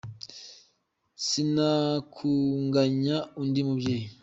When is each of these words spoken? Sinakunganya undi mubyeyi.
Sinakunganya 1.25 3.15
undi 3.41 3.61
mubyeyi. 3.67 4.07